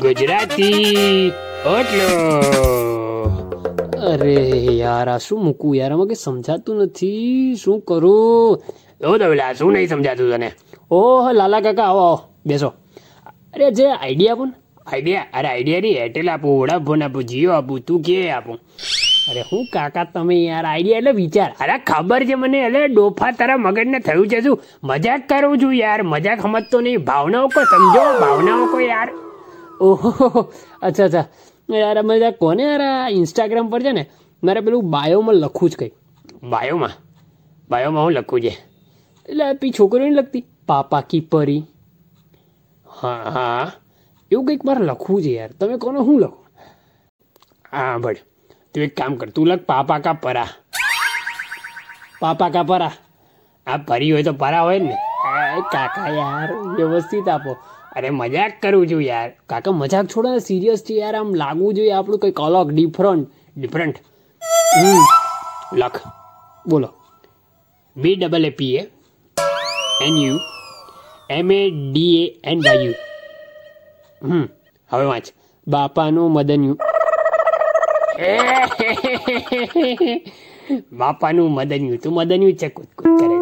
ગુજરાતી 0.00 1.32
ઓટલો 1.66 2.06
અરે 4.02 4.34
યાર, 4.72 5.08
આ 5.08 5.18
શું 5.18 5.44
મૂકું 5.44 5.76
યાર? 5.76 5.92
આમાં 5.92 6.06
કંઈ 6.06 6.14
સમજાતું 6.14 6.76
નથી. 6.76 7.54
શું 7.64 7.80
કરું? 7.80 8.62
ઓ 9.06 9.18
દવેલા 9.18 9.52
શું 9.52 9.72
નહીં 9.72 9.88
સમજાતું 9.88 10.32
તને? 10.32 10.52
ઓહ, 10.90 11.32
લાલા 11.32 11.60
કાકા, 11.60 11.84
આવો 11.84 12.00
આવો. 12.00 12.20
બેસો. 12.46 12.72
અરે, 13.54 13.70
જે 13.70 13.86
આઈડિયા 13.86 14.32
આપો 14.32 14.44
ને. 14.44 14.52
આઈડિયા? 14.86 15.26
અરે, 15.34 15.48
આઈડિયા 15.48 15.80
નહીં. 15.80 15.94
એરટેલ 15.94 16.30
આપું 16.30 16.58
વોડાફોન 16.58 17.02
આપું 17.02 17.24
જીઓ 17.24 17.52
આપું. 17.52 17.80
તું 17.80 18.02
કે 18.02 18.30
આપું? 18.30 18.58
અરે 19.30 19.42
હું 19.42 19.66
કાકા, 19.66 20.04
તમે 20.04 20.36
યાર 20.44 20.64
આઈડિયા 20.66 20.98
એટલે 20.98 21.12
વિચાર. 21.12 21.50
અરે 21.60 21.78
ખબર 21.78 22.24
છે 22.24 22.34
મને 22.34 22.58
એટલે 22.66 22.88
ડોફા 22.88 23.30
તારા 23.30 23.56
મગજને 23.56 23.98
થયું 23.98 24.28
છે 24.28 24.40
શું? 24.40 24.58
મજાક 24.84 25.28
કરું 25.28 25.60
છું 25.60 25.74
યાર, 25.74 26.02
મજાક 26.02 26.40
સમજતો 26.40 26.80
નહીં. 26.80 27.04
ભાવનાઓ 27.04 27.48
કો 27.48 27.60
સમજો, 27.64 28.02
ભાવનાઓ 28.20 28.66
કો 28.66 28.78
યાર. 28.80 29.08
ઓહો, 29.80 30.50
અચ્છા 30.82 31.04
અચ્છા. 31.04 31.26
યાર 31.68 32.02
મજા 32.02 32.30
કોને 32.30 32.62
યાર 32.62 33.12
ઇન્સ્ટાગ્રામ 33.12 33.70
પર 33.70 33.82
છે 33.82 33.92
ને, 33.92 34.04
મારે 34.42 34.60
પેલું 34.60 34.90
બાયોમાં 34.90 35.34
લખવું 35.34 35.70
જ 35.70 35.76
કંઈ 35.76 35.92
બાયોમાં 36.42 36.94
બાયોમાં 37.70 38.04
હું 38.04 38.12
લખું 38.12 38.40
છે? 38.40 38.52
એટલે 39.28 39.54
પી 39.54 39.70
છોકરીઓ 39.70 40.06
નહીં 40.06 40.18
લખતી? 40.18 40.44
પાપા 40.66 41.02
કી 41.02 41.20
પરી. 41.20 41.62
હા 42.86 43.30
હા. 43.30 43.72
એવું 44.30 44.46
કંઈક 44.46 44.64
મારે 44.64 44.84
લખવું 44.84 45.22
છે 45.22 45.32
યાર. 45.38 45.50
તમે 45.58 45.78
કોને 45.78 45.98
શું 46.04 46.20
લખો? 46.20 46.38
હા 47.72 47.98
ભળ 47.98 48.18
તું 48.74 48.84
એક 48.84 48.96
કામ 48.96 49.16
કર, 49.16 49.28
તું 49.28 49.46
લખ 49.46 49.60
પાપા 49.60 49.98
કા 49.98 50.12
પરા. 50.12 50.48
પાપા 52.20 52.48
કા 52.48 52.62
પરા. 52.62 52.92
આ 53.66 53.76
પરી 53.76 54.12
હોય 54.12 54.22
તો 54.22 54.32
પરા 54.32 54.62
હોય 54.62 54.78
ને. 54.78 54.96
કાકા 55.72 56.08
યાર, 56.08 56.52
વ્યવસ્થિત 56.52 57.28
આપો. 57.28 57.56
અરે 57.96 58.10
મજાક 58.10 58.52
કરું 58.62 58.90
છું 58.90 59.02
યાર. 59.02 59.30
કાકા, 59.46 59.70
મજાક 59.70 60.06
છોડો 60.06 60.32
ને 60.32 60.38
સિરિયસ 60.38 60.82
છે 60.82 60.94
યાર. 60.94 61.14
આમ 61.14 61.34
લાગવું 61.34 61.74
જોઈએ 61.74 61.90
આપણું 61.90 62.18
કંઈક 62.18 62.40
અલગ 62.40 62.72
ડિફરન્ટ 62.72 63.28
ડિફરન્ટ 63.56 63.96
હમ. 64.76 64.98
લખ. 65.78 66.00
બોલો. 66.66 66.88
B 67.96 68.14
double 68.14 68.46
A 68.46 68.50
P 68.50 68.76
A 68.76 68.80
N 70.02 70.16
U 70.16 70.38
M 71.30 71.52
A 71.52 71.70
D 71.70 72.24
A 72.24 72.40
N 72.44 72.60
U 72.82 72.92
હમ. 74.24 74.48
હવે 74.90 75.04
વાંચ. 75.04 75.24
બાપાનું 75.68 76.32
મદન્યું 76.32 76.78
બાપાનું 80.92 81.50
મદન્યું. 81.50 81.98
તું 81.98 82.14
મદન્યું 82.14 82.54
છે 82.54 82.68
કૂદ 82.68 82.86
કૂદ 82.98 83.20
કરે 83.20 83.36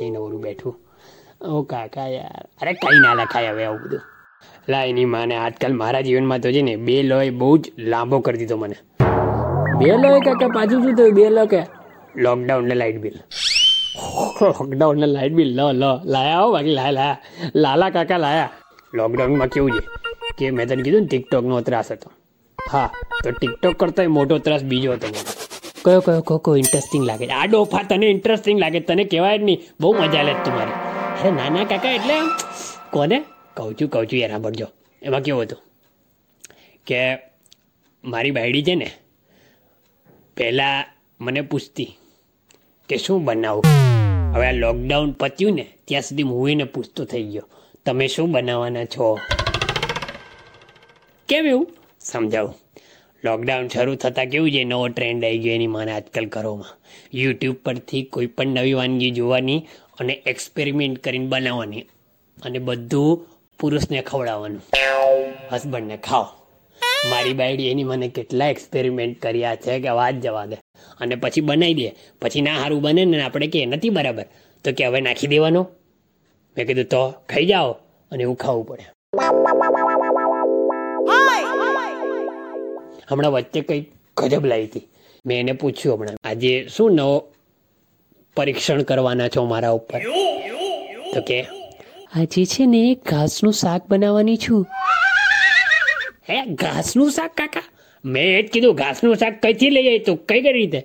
છે. 0.00 0.10
નવરું 0.10 0.40
બેઠું. 0.40 0.74
ઓ 1.40 1.62
કાકા 1.62 2.06
યાર. 2.06 2.46
અરે 2.62 2.72
કંઈ 2.72 3.00
ના 3.00 3.14
લખાય 3.14 3.48
હવે 3.48 3.64
આવું 3.64 3.80
બધું. 3.80 4.00
લા, 4.68 4.84
એની 4.84 5.04
માને 5.04 5.36
આજકાલ 5.36 5.72
મારા 5.72 6.00
જીવનમાં 6.00 6.40
તો 6.40 6.52
છે 6.52 6.62
ને 6.62 6.76
બે 6.76 7.02
લોય 7.02 7.30
બહુ 7.30 7.58
જ 7.58 7.72
લાંબો 7.78 8.20
કરી 8.20 8.38
દીધો 8.38 8.56
મને. 8.56 8.76
બે 9.78 9.96
લો 9.96 10.16
એ 10.16 10.20
કાકા, 10.20 10.48
પાછું 10.48 10.82
શું 10.82 10.94
થયું? 10.94 11.14
બે 11.14 11.30
લો 11.30 11.46
કે? 11.46 11.66
લોકડાઉન 12.16 12.68
ને 12.68 12.74
લાઇટ 12.74 12.98
બિલ 12.98 13.20
લોકડાઉન 14.42 14.98
ને 14.98 15.06
લાઇટ 15.06 15.32
બિલ 15.32 15.56
લો 15.56 15.72
લો. 15.72 16.00
લાયા 16.04 16.40
હો, 16.40 16.52
બાકી 16.52 16.74
લાયા 16.74 16.90
લાયા. 16.90 17.16
લાલા 17.54 17.90
કાકા 17.90 18.16
લાયા. 18.16 18.50
લોકડાઉનમાં 18.94 19.48
કેવું 19.48 19.70
છે? 19.70 19.80
કે 20.38 20.50
મેં 20.50 20.68
તને 20.68 20.82
કીધું 20.82 21.00
ને 21.00 21.06
ટિકટોકનો 21.06 21.60
ત્રાસ 21.60 21.92
હતો. 21.92 22.10
હા. 22.70 22.90
તો 23.24 23.30
ટિકટોક 23.30 23.74
કરતાં 23.74 24.10
મોટો 24.10 24.38
ત્રાસ 24.38 24.62
બીજો 24.62 24.92
હતો 24.92 25.08
મને. 25.08 25.22
કયો 25.84 26.00
કયો 26.00 26.38
કયો 26.38 26.56
ઇન્ટરેસ્ટિંગ 26.56 27.04
લાગે 27.04 27.26
આ 27.26 27.46
ડોફા 27.46 27.82
તને 27.82 28.06
ઇન્ટરેસ્ટિંગ 28.06 28.58
લાગે 28.60 28.80
તને 28.80 29.04
કહેવાય 29.04 29.38
જ 29.38 29.42
નહીં. 29.42 29.60
બહુ 29.80 29.92
મજા 29.94 30.22
લે 30.22 30.34
તમારી. 30.44 30.76
અરે 31.20 31.30
નાના 31.30 31.64
કાકા 31.64 31.90
એટલે 31.90 32.14
કોને? 32.90 33.24
કહું 33.56 33.74
છું 33.74 33.88
કહું 33.88 34.06
છું 34.06 34.18
યાર, 34.18 34.30
સાંભળજો. 34.30 34.66
એમાં 35.02 35.22
કેવું 35.22 35.42
હતું 35.42 35.60
કે 36.86 37.00
મારી 38.04 38.30
બાયડી 38.30 38.62
છે 38.62 38.74
ને, 38.74 38.90
પહેલાં 40.36 40.84
મને 41.20 41.40
પૂછતી 41.40 41.90
કે 42.88 42.96
શું 42.96 43.24
બનાવું? 43.24 43.64
હવે 44.34 44.46
આ 44.46 44.52
લોકડાઉન 44.52 45.10
પત્યું 45.12 45.54
ને, 45.54 45.66
ત્યાં 45.84 46.02
સુધી 46.02 46.22
હું 46.22 46.50
એને 46.50 46.64
પૂછતો 46.64 47.04
થઈ 47.04 47.22
ગયો. 47.22 47.46
તમે 47.86 48.08
શું 48.08 48.32
બનાવવાના 48.32 48.84
છો? 48.84 49.18
કેમ 51.28 51.46
એવું? 51.46 51.68
સમજાવું. 52.00 52.54
લોકડાઉન 53.24 53.68
શરૂ 53.68 53.94
થતાં 53.94 54.26
કેવું 54.26 54.50
છે? 54.50 54.64
નવો 54.64 54.88
ટ્રેન્ડ 54.88 55.24
આવી 55.24 55.38
ગયો 55.38 55.54
એની 55.54 55.66
માને 55.66 55.92
આજકાલ 55.92 56.24
ઘરોમાં. 56.24 56.78
યુટ્યુબ 57.14 57.56
પરથી 57.56 58.02
કોઈ 58.02 58.26
પણ 58.26 58.46
નવી 58.46 58.72
વાનગી 58.72 59.10
જોવાની 59.10 59.66
અને 59.98 60.12
એક્સપેરિમેન્ટ 60.12 60.98
કરીને 60.98 61.26
બનાવવાની 61.26 61.80
અને 62.42 62.58
બધું 62.58 63.26
પુરુષને 63.58 64.02
ખવડાવવાનું. 64.02 64.62
હસબન્ડને 65.52 65.96
ખાઓ. 65.96 66.22
મારી 67.10 67.32
બાયડી 67.32 67.68
એની 67.68 67.84
મને 67.84 68.08
કેટલા 68.08 68.48
એક્સપેરિમેન્ટ 68.48 69.20
કર્યા 69.20 69.56
છે 69.56 69.80
કે 69.80 69.88
વાત 69.88 70.14
જવા 70.14 70.46
દે. 70.46 70.56
અને 71.00 71.14
પછી 71.14 71.40
બનાવી 71.40 71.74
દે. 71.74 71.94
પછી 72.22 72.40
ના 72.40 72.58
સારું 72.58 72.82
બને 72.82 73.04
ને 73.04 73.22
આપણે 73.22 73.46
કે 73.46 73.66
નથી 73.66 73.90
બરાબર. 73.90 74.24
તો 74.64 74.72
કે, 74.72 74.84
હવે 74.84 75.00
નાખી 75.00 75.26
દેવાનો. 75.26 75.66
મેં 76.56 76.66
કીધું, 76.66 76.84
તો 76.84 77.10
ખાઈ 77.10 77.46
જાઓ. 77.46 77.72
અને 78.10 78.22
એવું 78.22 78.36
ખાવું 78.36 78.66
પડે. 78.66 78.97
હમણાં 83.10 83.32
વચ્ચે 83.32 83.60
કંઈક 83.60 83.86
ગજબ 84.16 84.46
લાવી 84.46 84.64
હતી. 84.64 84.86
મેં 85.26 85.40
એને 85.40 85.52
પૂછ્યું 85.52 85.96
હમણાં, 85.96 86.16
આજે 86.24 86.68
શું 86.76 86.92
નવો 86.92 87.28
પરીક્ષણ 88.36 88.82
કરવાના 88.82 89.28
છો 89.28 89.44
મારા 89.44 89.70
ઉપર? 89.70 90.00
તો 91.14 91.20
કે, 91.20 91.38
આજે 92.16 92.44
છે 92.44 92.66
ને 92.66 92.82
ઘાસનું 92.94 93.52
શાક 93.52 93.82
બનાવવાની 93.88 94.36
છું. 94.36 94.66
હે, 96.30 96.44
ઘાસનું 96.54 97.10
શાક, 97.10 97.34
કાકા? 97.36 97.62
મેં 98.04 98.38
એ 98.38 98.42
જ 98.42 98.50
કીધું, 98.52 98.74
ઘાસનું 98.74 99.16
શાક 99.16 99.40
કઈથી 99.42 99.70
લઈ 99.70 99.88
આવી 99.88 99.98
તું? 99.98 100.16
કઈ 100.26 100.42
કઈ 100.42 100.52
રીતે? 100.52 100.80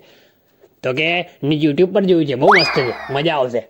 તો 0.82 0.92
કે 0.92 1.08
યુટ્યુબ 1.52 1.94
પર 1.94 2.02
જોયું 2.02 2.26
છે, 2.26 2.34
બહુ 2.34 2.48
મસ્ત 2.60 2.78
છે, 2.78 3.12
મજા 3.12 3.36
આવશે. 3.36 3.62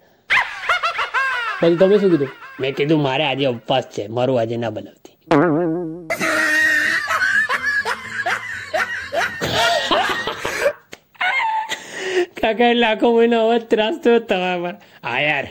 પછી 1.60 1.76
તમે 1.76 1.98
શું 1.98 2.10
કીધું? 2.10 2.28
મેં 2.60 2.74
કીધું, 2.74 3.02
મારે 3.02 3.24
આજે 3.24 3.46
ઉપવાસ 3.46 3.84
છે, 3.84 4.06
મારું 4.06 4.40
આજે 4.40 4.56
ના 4.56 4.70
બનાવતી. 4.70 5.14
કાકા 12.54 12.72
લાખો 12.72 13.16
મહિનો 13.16 13.48
હવે 13.48 13.58
ત્રાસ 13.58 13.94
થયો 14.04 14.18
તમારા 14.18 14.80
હા 15.04 15.20
યાર. 15.20 15.48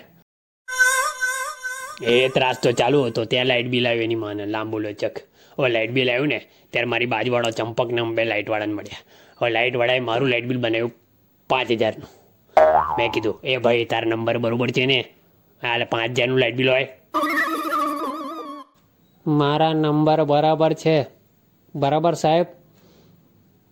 એ 2.02 2.30
ત્રાસ 2.30 2.60
તો 2.64 2.72
ચાલુ 2.72 3.04
હતો. 3.04 3.26
ત્યાં 3.26 3.46
લાઇટ 3.46 3.68
બિલ 3.68 3.88
આવ્યું 3.88 4.04
એની 4.04 4.16
મને. 4.16 4.46
લાંબુ 4.46 4.80
લોચક 4.80 5.20
હવે 5.60 5.70
લાઇટ 5.70 5.92
બિલ 5.92 6.12
આવ્યું 6.12 6.28
ને, 6.28 6.48
ત્યારે 6.70 6.86
મારી 6.86 7.06
બાજુવાળો 7.06 7.50
ચંપકને 7.50 8.02
બે 8.02 8.26
લાઇટવાળાને 8.26 8.74
મળ્યા. 8.74 8.98
હવે 9.42 9.50
લાઇટવાળાએ 9.50 10.00
મારું 10.00 10.30
લાઇટ 10.30 10.46
બિલ 10.46 10.58
બનાવ્યું 10.58 10.92
પાંચ 11.50 11.72
હજારનું. 11.72 12.10
મેં 12.98 13.12
કીધું, 13.12 13.40
એ 13.44 13.58
ભાઈ, 13.58 13.86
તારા 13.86 14.10
નંબર 14.10 14.38
બરોબર 14.38 14.72
છે 14.72 14.86
ને? 14.86 15.06
હાલે 15.64 15.86
પાંચ 15.86 16.10
હજારનું 16.10 16.40
લાઇટ 16.40 16.56
બિલ 16.56 16.70
હોય. 16.70 16.88
મારા 19.28 19.74
નંબર 19.74 20.24
બરાબર 20.24 20.74
છે. 20.74 21.08
બરાબર 21.76 22.14
સાહેબ. 22.14 22.46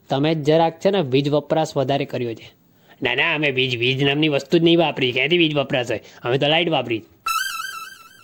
તમે 0.10 0.36
જરાક 0.36 0.80
છે 0.80 0.90
ને 0.90 1.02
વીજ 1.02 1.30
વપરાશ 1.30 1.78
વધારે 1.78 2.06
કર્યો 2.06 2.34
છે. 2.34 2.61
ના 3.02 3.16
ના 3.16 3.36
અમે 3.36 3.50
વીજ 3.52 3.74
વીજ 3.78 4.04
નામની 4.04 4.30
વસ્તુ 4.30 4.58
જ 4.60 4.64
નહીં 4.64 4.80
વાપરી 4.80 5.12
ક્યાંથી 5.12 5.38
વીજ 5.38 5.54
વપરાશે? 5.58 5.98
અમે 6.24 6.38
તો 6.38 6.48
લાઇટ 6.48 6.70
વાપરી 6.70 7.02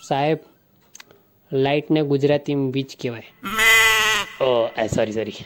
સાહેબ 0.08 0.38
લાઇટને 1.52 2.00
ગુજરાતીમાં 2.02 2.70
વીજ 2.76 2.90
કહેવાય. 3.00 3.28
ઓ 4.44 4.70
સોરી 4.94 5.12
સોરી 5.12 5.38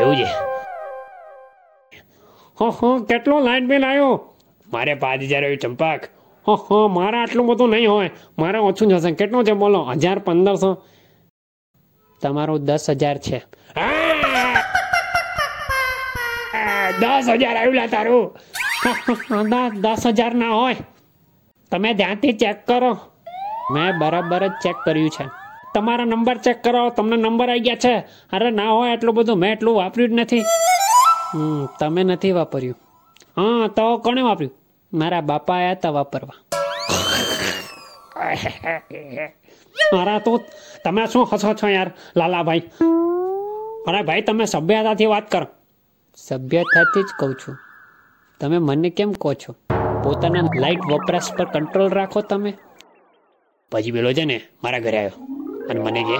એવું 0.00 0.16
છે? 0.16 0.28
હો 2.60 2.70
હો 2.78 2.90
કેટલો 3.10 3.40
લાઇટ 3.48 3.68
બિલ 3.70 3.84
આવ્યો 3.84 4.12
મારે 4.72 4.94
પાંચ 4.94 5.22
હજાર 5.22 5.44
આવ્યું 5.44 5.62
ચંપાક. 5.64 6.08
હો 6.46 6.54
હો 6.54 6.78
મારે 6.88 7.16
આટલું 7.18 7.46
બધું 7.46 7.70
નહીં 7.70 7.90
હોય. 7.90 8.10
મારે 8.38 8.58
ઓછું 8.58 8.88
જ 8.88 8.92
હશે. 8.92 9.12
કેટલું 9.20 9.44
છે 9.44 9.52
બોલો? 9.52 9.80
હજાર 9.92 10.18
પંદરસો? 10.18 10.70
તમારું 12.22 12.64
દસ 12.64 12.90
હજાર 12.90 13.18
છે. 13.18 13.38
દસ 17.00 17.28
હજાર 17.28 17.56
આવ્યું 17.56 17.88
તારું. 17.90 18.26
દસ 19.84 20.06
હજાર 20.06 20.34
ના 20.34 20.54
હોય. 20.54 20.76
તમે 21.70 21.94
ધ્યાનથી 21.94 22.32
ચેક 22.32 22.66
કરો. 22.66 22.92
મેં 23.72 23.98
બરાબર 23.98 24.48
જ 24.48 24.52
ચેક 24.62 24.76
કર્યું 24.84 25.10
છે. 25.10 25.24
તમારા 25.74 26.04
નંબર 26.04 26.38
ચેક 26.38 26.62
કરો 26.62 26.90
તમને 26.90 27.16
નંબર 27.16 27.48
આવી 27.48 27.60
ગયા 27.60 27.74
છે. 27.74 27.94
અરે 28.32 28.50
ના 28.50 28.70
હોય 28.70 28.92
એટલું 28.94 29.14
બધું. 29.14 29.38
મેં 29.38 29.52
એટલું 29.52 29.76
વાપર્યું 29.76 30.10
જ 30.10 30.12
નથી. 30.12 30.44
હમ, 31.34 31.66
તમે 31.80 32.04
નથી 32.04 32.32
વાપર્યું. 32.32 32.76
હા, 33.36 33.68
તો 33.68 33.98
કોણે 33.98 34.22
વાપર્યું? 34.22 34.54
મારા 34.92 35.20
બાપા 35.20 35.54
આવ્યા 35.54 35.70
હતા 35.72 35.90
વાપરવા. 35.90 36.38
અરે 39.98 40.20
તો 40.20 40.40
તમે 40.84 41.06
શું 41.06 41.28
હસો 41.32 41.54
છો 41.54 41.68
યાર, 41.68 41.90
લાલાભાઈ? 42.16 42.62
અરે 43.86 44.02
ભાઈ, 44.02 44.22
તમે 44.22 44.44
સભ્યતાથી 44.46 45.06
વાત 45.06 45.30
કરો. 45.30 45.46
સભ્યતાથી 46.16 47.02
જ 47.02 47.10
કહું 47.18 47.32
છું. 47.34 47.56
તમે 48.40 48.58
મને 48.58 48.90
કેમ 48.90 49.12
કહો 49.12 49.34
છો? 49.34 49.52
પોતાના 50.04 50.48
લાઇટ 50.54 50.82
વપરાશ 50.90 51.30
પર 51.32 51.44
કંટ્રોલ 51.44 51.88
રાખો 51.88 52.20
તમે? 52.20 52.52
પછી 53.72 53.90
પેલો 53.90 54.12
છે 54.12 54.24
ને 54.24 54.36
મારા 54.62 54.80
ઘરે 54.80 54.98
આવ્યો 54.98 55.16
અને 55.70 55.80
મને 55.80 56.02
કહે 56.02 56.18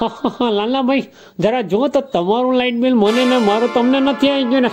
હા, 0.00 0.82
ભાઈ 0.82 1.04
જરા 1.38 1.62
જો 1.62 1.88
તો 1.88 2.00
તમારું 2.00 2.56
લાઇટ 2.56 2.80
બિલ 2.80 2.94
મને 2.94 3.24
ને 3.24 3.38
મારું 3.38 3.70
તમને 3.74 3.98
નથી 4.00 4.30
આવી 4.30 4.44
ગયું 4.44 4.62
ને. 4.62 4.70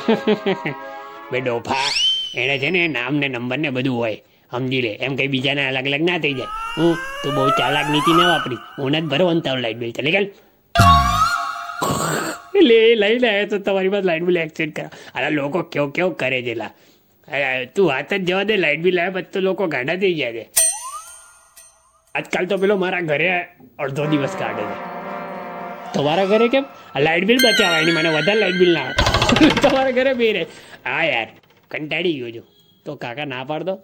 બે 1.32 1.38
ડોફા 1.42 1.90
એને 2.36 2.56
છે 2.60 2.70
ને 2.70 2.88
નામ 2.88 3.14
ને 3.16 3.28
નંબર 3.28 3.58
ને 3.58 3.70
બધું 3.70 3.98
હોય 3.98 4.18
સમજી 4.52 4.82
લે 4.82 4.92
એમ 4.96 5.16
કઈ 5.16 5.28
બીજાને 5.28 5.62
અલગ 5.68 5.88
અલગ 5.88 6.02
ના 6.02 6.20
થઈ 6.20 6.34
જાય. 6.34 6.50
હું 6.78 6.98
તું 7.24 7.32
બહુ 7.36 7.50
ચાલાક 7.60 7.88
નીતિ 7.90 8.12
ના 8.14 8.28
વાપરી 8.28 8.62
હું 8.78 8.94
જ 8.94 9.06
ભરવાનું 9.12 9.42
તારું 9.42 9.62
લાઇટ 9.62 9.78
બિલ 9.78 9.92
ચાલે 9.92 10.12
ચાલ 10.12 10.28
એટલે 12.56 12.76
એ 12.92 12.96
લઈને 12.96 13.28
આવ્યો 13.30 13.46
તો 13.46 13.58
તમારી 13.58 13.90
પાસે 13.90 14.06
લાઇટ 14.06 14.24
બિલ 14.24 14.38
એક્સચેન્જ 14.38 14.74
કરા 14.74 14.90
અરે 15.16 15.30
લોકો 15.30 15.62
કેવું 15.62 15.92
કેવું 15.92 16.16
કરે 16.16 16.42
છે 16.42 16.54
લા. 16.54 16.72
તું 17.76 17.88
વાત 17.88 18.14
જ 18.14 18.20
જવા 18.26 18.44
દે 18.44 18.58
લાઇટ 18.58 18.82
બિલ 18.82 19.00
આવ્યા 19.00 19.22
તો 19.22 19.40
લોકો 19.40 19.68
ગાંડા 19.68 19.96
થઈ 19.96 20.14
જાય 20.14 20.34
છે. 20.34 20.50
આજકાલ 22.16 22.46
તો 22.46 22.58
પેલો 22.58 22.78
મારા 22.78 23.02
ઘરે 23.02 23.30
અડધો 23.80 24.06
દિવસ 24.06 24.36
કાઢે 24.40 24.64
છે. 24.64 24.78
તમારા 25.94 26.26
ઘરે 26.26 26.48
કેમ? 26.48 26.66
લાઇટ 27.00 27.26
બિલ 27.26 27.38
બચાવવા, 27.38 27.80
એની 27.80 27.92
મને 27.92 28.10
વધારે 28.10 28.40
લાઇટ 28.40 28.60
બિલ 28.60 28.74
ના 28.74 28.94
તમારા 29.64 29.92
ઘરે 29.92 30.14
બે 30.14 30.32
રહે. 30.32 30.46
હા 30.86 31.04
યાર, 31.04 31.28
કંટાળી 31.72 32.14
ગયો 32.14 32.32
છું. 32.32 32.48
તો 32.86 32.96
કાકા 32.96 33.26
ના 33.26 33.44
પાડતો. 33.44 33.82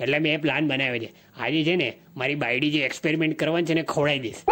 એટલે 0.00 0.18
મેં 0.18 0.40
પ્લાન 0.40 0.68
બનાવ્યો 0.68 0.98
છે. 0.98 1.10
આજે 1.40 1.64
છે 1.64 1.76
ને, 1.76 1.88
મારી 2.16 2.34
બાયડી 2.34 2.70
જે 2.70 2.84
એક્સપેરિમેન્ટ 2.84 3.38
કરવાની 3.38 3.64
છે 3.64 3.74
ને, 3.74 3.82
ખવડાવી 3.82 4.18
દઈશ. 4.18 4.42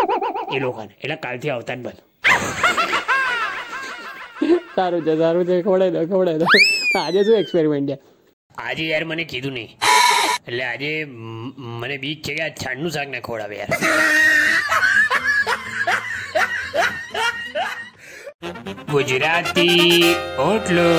એ 0.56 0.58
લોકોને. 0.58 0.92
એટલે 1.02 1.16
કાલથી 1.16 1.50
આવતા 1.50 1.74
જ 1.74 1.78
બંધ. 1.78 2.85
સારું 4.76 5.02
છે 5.06 5.14
સારું 5.18 5.44
છે, 5.46 5.62
ખવડાવી 5.62 5.90
દો 5.90 6.06
ખવડાવી 6.06 6.38
દો. 6.38 6.46
આજે 7.00 7.20
શું 7.24 7.36
એક્સપેરિમેન્ટ 7.38 7.90
છે? 7.90 7.96
આજે 8.58 8.84
યાર 8.86 9.04
મને 9.04 9.24
કીધું 9.24 9.52
નહીં. 9.52 9.70
એટલે 10.48 10.64
આજે 10.64 10.90
મને 11.58 11.96
બીક 11.96 12.22
છે 12.22 12.34
કે 12.34 12.42
આ 12.42 12.48
છાણનું 12.48 12.90
શાક 12.90 13.08
ના 13.08 13.20
ખવડાવે 13.20 13.56
યાર. 13.56 13.70
ગુજરાતી 18.90 20.14
ઓટલો. 20.38 20.90